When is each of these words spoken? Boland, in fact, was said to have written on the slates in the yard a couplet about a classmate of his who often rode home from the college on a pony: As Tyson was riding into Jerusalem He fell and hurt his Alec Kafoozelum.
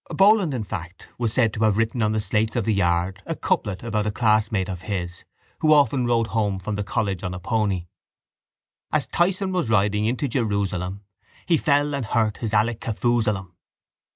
Boland, 0.09 0.51
in 0.51 0.63
fact, 0.63 1.09
was 1.19 1.31
said 1.31 1.53
to 1.53 1.59
have 1.63 1.77
written 1.77 2.01
on 2.01 2.11
the 2.11 2.19
slates 2.19 2.55
in 2.55 2.63
the 2.63 2.73
yard 2.73 3.21
a 3.27 3.35
couplet 3.35 3.83
about 3.83 4.07
a 4.07 4.11
classmate 4.11 4.67
of 4.67 4.81
his 4.81 5.25
who 5.59 5.71
often 5.71 6.07
rode 6.07 6.25
home 6.33 6.57
from 6.57 6.73
the 6.73 6.83
college 6.83 7.21
on 7.21 7.35
a 7.35 7.39
pony: 7.39 7.85
As 8.91 9.05
Tyson 9.05 9.51
was 9.51 9.69
riding 9.69 10.05
into 10.05 10.27
Jerusalem 10.27 11.03
He 11.45 11.55
fell 11.55 11.93
and 11.93 12.03
hurt 12.03 12.37
his 12.37 12.51
Alec 12.51 12.81
Kafoozelum. 12.81 13.51